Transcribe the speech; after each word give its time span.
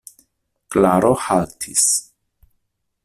Klaro 0.71 1.13
haltis. 1.27 1.85